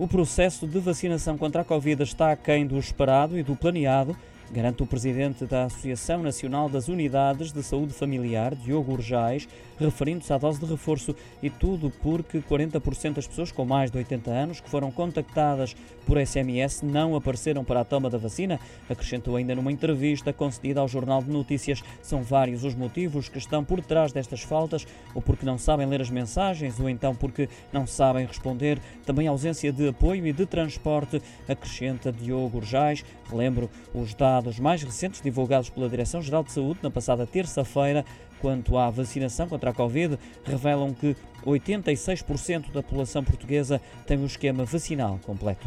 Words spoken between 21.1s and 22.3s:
de Notícias. São